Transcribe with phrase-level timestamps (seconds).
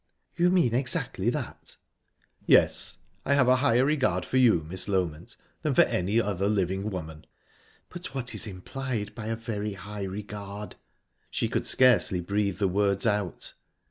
[0.35, 1.75] "You mean exactly that?"
[2.47, 2.97] "Yes.
[3.23, 7.27] I have a higher regard for you, Miss Loment, than for any other living woman."
[7.87, 10.75] "But what is implied by a very high regard?"
[11.29, 13.53] She could scarcely breathe the words out.